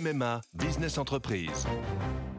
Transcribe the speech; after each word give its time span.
MMA 0.00 0.40
Business 0.54 0.96
Entreprise. 0.96 1.66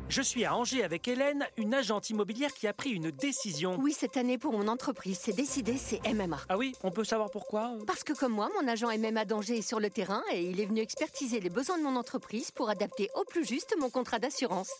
Je 0.09 0.21
suis 0.21 0.45
à 0.45 0.55
Angers 0.55 0.83
avec 0.83 1.07
Hélène, 1.07 1.45
une 1.57 1.73
agente 1.75 2.09
immobilière 2.09 2.51
qui 2.53 2.67
a 2.67 2.73
pris 2.73 2.89
une 2.89 3.11
décision. 3.11 3.77
Oui, 3.79 3.93
cette 3.93 4.17
année 4.17 4.39
pour 4.39 4.51
mon 4.53 4.67
entreprise, 4.67 5.19
c'est 5.21 5.35
décidé, 5.35 5.77
c'est 5.77 6.01
MMA. 6.11 6.39
Ah 6.49 6.57
oui, 6.57 6.73
on 6.83 6.91
peut 6.91 7.03
savoir 7.03 7.29
pourquoi? 7.29 7.77
Parce 7.85 8.03
que 8.03 8.13
comme 8.13 8.33
moi, 8.33 8.49
mon 8.59 8.67
agent 8.67 8.87
MMA 8.97 9.25
d'Angers 9.25 9.59
est 9.59 9.67
sur 9.67 9.79
le 9.79 9.89
terrain 9.89 10.23
et 10.33 10.43
il 10.43 10.59
est 10.59 10.65
venu 10.65 10.81
expertiser 10.81 11.39
les 11.39 11.49
besoins 11.49 11.77
de 11.77 11.83
mon 11.83 11.95
entreprise 11.95 12.49
pour 12.49 12.69
adapter 12.69 13.09
au 13.15 13.23
plus 13.25 13.45
juste 13.45 13.75
mon 13.79 13.89
contrat 13.89 14.17
d'assurance. 14.17 14.71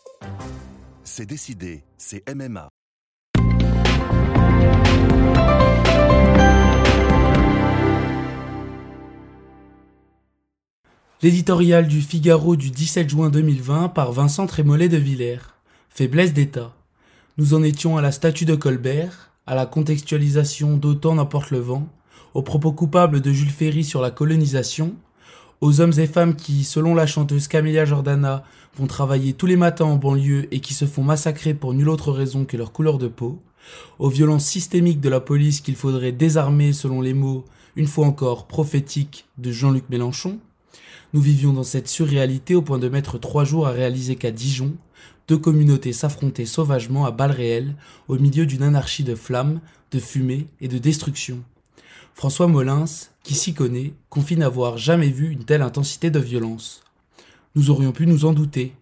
C'est 1.04 1.25
décidé, 1.27 1.84
c'est 1.98 2.23
MMA. 2.34 2.70
L'éditorial 11.23 11.88
du 11.88 12.01
Figaro 12.01 12.55
du 12.55 12.71
17 12.71 13.07
juin 13.07 13.29
2020 13.29 13.89
par 13.89 14.11
Vincent 14.11 14.47
Trémollet 14.47 14.89
de 14.89 14.98
Villers. 14.98 15.53
Faiblesse 15.91 16.34
d'État. 16.34 16.73
Nous 17.38 17.53
en 17.53 17.61
étions 17.61 17.95
à 17.95 18.02
la 18.02 18.11
statue 18.11 18.45
de 18.45 18.55
Colbert, 18.55 19.30
à 19.45 19.53
la 19.53 19.67
contextualisation 19.67 20.77
d'Autant 20.77 21.13
n'emporte 21.13 21.52
le 21.52 21.59
vent, 21.59 21.88
aux 22.34 22.41
propos 22.41 22.71
coupables 22.71 23.21
de 23.21 23.31
Jules 23.31 23.52
Ferry 23.52 23.84
sur 23.84 24.02
la 24.02 24.09
colonisation, 24.09 24.95
aux 25.61 25.80
hommes 25.80 25.94
et 25.99 26.07
femmes 26.07 26.35
qui, 26.35 26.63
selon 26.63 26.95
la 26.95 27.05
chanteuse 27.05 27.47
Camélia 27.47 27.85
Jordana, 27.85 28.44
vont 28.75 28.88
travailler 28.88 29.33
tous 29.33 29.45
les 29.45 29.58
matins 29.58 29.85
en 29.85 29.97
banlieue 29.97 30.47
et 30.49 30.59
qui 30.59 30.73
se 30.73 30.85
font 30.85 31.03
massacrer 31.03 31.53
pour 31.53 31.75
nulle 31.75 31.89
autre 31.89 32.11
raison 32.11 32.45
que 32.45 32.58
leur 32.58 32.72
couleur 32.72 32.97
de 32.97 33.08
peau, 33.08 33.39
aux 33.99 34.09
violences 34.09 34.47
systémiques 34.47 35.02
de 35.02 35.09
la 35.09 35.19
police 35.19 35.61
qu'il 35.61 35.75
faudrait 35.75 36.13
désarmer 36.13 36.73
selon 36.73 36.99
les 36.99 37.13
mots, 37.13 37.45
une 37.75 37.85
fois 37.85 38.08
encore 38.08 38.47
prophétiques, 38.47 39.27
de 39.38 39.52
Jean-Luc 39.52 39.88
Mélenchon, 39.91 40.39
nous 41.13 41.21
vivions 41.21 41.53
dans 41.53 41.63
cette 41.63 41.88
surréalité 41.88 42.55
au 42.55 42.61
point 42.61 42.80
de 42.80 42.89
mettre 42.89 43.17
trois 43.17 43.43
jours 43.43 43.67
à 43.67 43.71
réaliser 43.71 44.16
qu'à 44.16 44.31
Dijon, 44.31 44.73
deux 45.27 45.38
communautés 45.38 45.94
s'affrontaient 45.94 46.45
sauvagement 46.45 47.05
à 47.05 47.11
balles 47.11 47.31
réelles 47.31 47.75
au 48.08 48.17
milieu 48.17 48.45
d'une 48.45 48.64
anarchie 48.64 49.03
de 49.03 49.16
flammes, 49.16 49.61
de 49.92 49.99
fumée 49.99 50.47
et 50.59 50.67
de 50.67 50.77
destruction. 50.77 51.44
François 52.14 52.47
Molins, 52.47 52.86
qui 53.23 53.33
s'y 53.33 53.53
connaît, 53.53 53.94
confie 54.09 54.38
n'avoir 54.38 54.77
jamais 54.77 55.09
vu 55.09 55.30
une 55.30 55.44
telle 55.44 55.61
intensité 55.61 56.09
de 56.09 56.19
violence. 56.19 56.83
Nous 57.55 57.69
aurions 57.69 57.92
pu 57.92 58.08
nous 58.08 58.25
en 58.25 58.33
douter. 58.33 58.73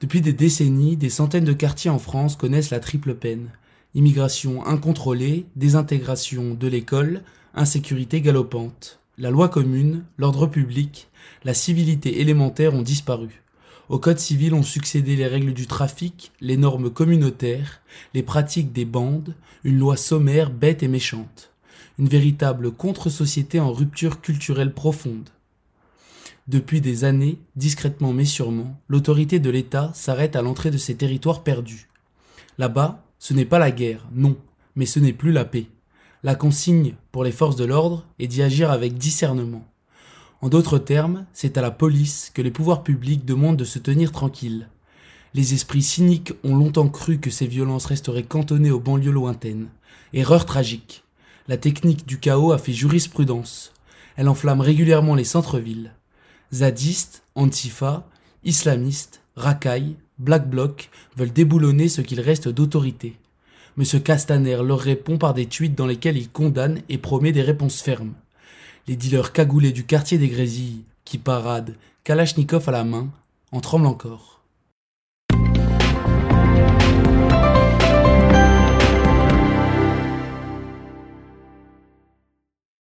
Depuis 0.00 0.20
des 0.20 0.32
décennies, 0.32 0.96
des 0.96 1.10
centaines 1.10 1.44
de 1.44 1.52
quartiers 1.52 1.90
en 1.90 1.98
France 1.98 2.36
connaissent 2.36 2.70
la 2.70 2.80
triple 2.80 3.14
peine. 3.14 3.50
Immigration 3.94 4.64
incontrôlée, 4.66 5.46
désintégration 5.56 6.54
de 6.54 6.66
l'école, 6.68 7.22
insécurité 7.54 8.20
galopante. 8.20 8.99
La 9.20 9.28
loi 9.28 9.50
commune, 9.50 10.06
l'ordre 10.16 10.46
public, 10.46 11.10
la 11.44 11.52
civilité 11.52 12.22
élémentaire 12.22 12.72
ont 12.72 12.80
disparu. 12.80 13.42
Au 13.90 13.98
code 13.98 14.18
civil 14.18 14.54
ont 14.54 14.62
succédé 14.62 15.14
les 15.14 15.26
règles 15.26 15.52
du 15.52 15.66
trafic, 15.66 16.32
les 16.40 16.56
normes 16.56 16.88
communautaires, 16.88 17.82
les 18.14 18.22
pratiques 18.22 18.72
des 18.72 18.86
bandes, 18.86 19.34
une 19.62 19.78
loi 19.78 19.98
sommaire, 19.98 20.48
bête 20.50 20.82
et 20.82 20.88
méchante. 20.88 21.52
Une 21.98 22.08
véritable 22.08 22.72
contre-société 22.72 23.60
en 23.60 23.74
rupture 23.74 24.22
culturelle 24.22 24.72
profonde. 24.72 25.28
Depuis 26.48 26.80
des 26.80 27.04
années, 27.04 27.38
discrètement 27.56 28.14
mais 28.14 28.24
sûrement, 28.24 28.80
l'autorité 28.88 29.38
de 29.38 29.50
l'État 29.50 29.90
s'arrête 29.92 30.34
à 30.34 30.40
l'entrée 30.40 30.70
de 30.70 30.78
ces 30.78 30.94
territoires 30.94 31.42
perdus. 31.42 31.90
Là-bas, 32.56 33.04
ce 33.18 33.34
n'est 33.34 33.44
pas 33.44 33.58
la 33.58 33.70
guerre, 33.70 34.08
non, 34.14 34.38
mais 34.76 34.86
ce 34.86 34.98
n'est 34.98 35.12
plus 35.12 35.30
la 35.30 35.44
paix. 35.44 35.66
La 36.22 36.34
consigne 36.34 36.96
pour 37.12 37.24
les 37.24 37.32
forces 37.32 37.56
de 37.56 37.64
l'ordre 37.64 38.04
est 38.18 38.26
d'y 38.26 38.42
agir 38.42 38.70
avec 38.70 38.98
discernement. 38.98 39.66
En 40.42 40.50
d'autres 40.50 40.78
termes, 40.78 41.24
c'est 41.32 41.56
à 41.56 41.62
la 41.62 41.70
police 41.70 42.30
que 42.34 42.42
les 42.42 42.50
pouvoirs 42.50 42.82
publics 42.82 43.24
demandent 43.24 43.56
de 43.56 43.64
se 43.64 43.78
tenir 43.78 44.12
tranquilles. 44.12 44.68
Les 45.32 45.54
esprits 45.54 45.82
cyniques 45.82 46.34
ont 46.44 46.56
longtemps 46.56 46.88
cru 46.88 47.20
que 47.20 47.30
ces 47.30 47.46
violences 47.46 47.86
resteraient 47.86 48.22
cantonnées 48.22 48.70
aux 48.70 48.80
banlieues 48.80 49.12
lointaines. 49.12 49.68
Erreur 50.12 50.44
tragique. 50.44 51.04
La 51.48 51.56
technique 51.56 52.06
du 52.06 52.18
chaos 52.18 52.52
a 52.52 52.58
fait 52.58 52.72
jurisprudence. 52.74 53.72
Elle 54.16 54.28
enflamme 54.28 54.60
régulièrement 54.60 55.14
les 55.14 55.24
centres-villes. 55.24 55.94
Zadistes, 56.52 57.22
antifa, 57.34 58.06
islamistes, 58.44 59.22
racailles, 59.36 59.96
black 60.18 60.50
bloc 60.50 60.90
veulent 61.16 61.32
déboulonner 61.32 61.88
ce 61.88 62.02
qu'il 62.02 62.20
reste 62.20 62.48
d'autorité. 62.48 63.19
M. 63.78 63.84
Castaner 64.02 64.56
leur 64.62 64.80
répond 64.80 65.18
par 65.18 65.34
des 65.34 65.46
tweets 65.46 65.74
dans 65.74 65.86
lesquels 65.86 66.16
il 66.16 66.30
condamne 66.30 66.80
et 66.88 66.98
promet 66.98 67.32
des 67.32 67.42
réponses 67.42 67.80
fermes. 67.80 68.14
Les 68.88 68.96
dealers 68.96 69.32
cagoulés 69.32 69.72
du 69.72 69.84
quartier 69.84 70.18
des 70.18 70.28
Grésilles, 70.28 70.84
qui 71.04 71.18
paradent, 71.18 71.74
Kalachnikov 72.04 72.68
à 72.68 72.72
la 72.72 72.84
main, 72.84 73.08
en 73.52 73.60
tremblent 73.60 73.86
encore. 73.86 74.39